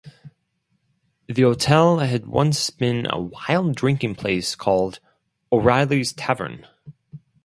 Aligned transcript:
The 1.27 1.43
hotel 1.43 1.99
had 1.99 2.25
once 2.25 2.71
been 2.71 3.05
a 3.07 3.21
wild 3.21 3.75
drinking 3.75 4.15
place 4.15 4.55
called 4.55 4.99
O'Reilly's 5.51 6.11
Tavern. 6.11 6.65